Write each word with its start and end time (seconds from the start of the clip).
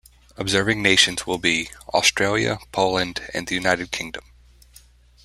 Observing 0.35 0.81
nations 0.81 1.27
will 1.27 1.37
be: 1.37 1.69
Australia, 1.89 2.57
Poland, 2.71 3.21
and 3.35 3.45
the 3.45 3.53
United 3.53 3.91
Kingdom. 3.91 4.23